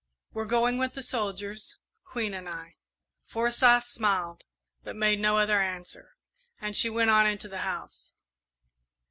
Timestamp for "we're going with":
0.33-0.95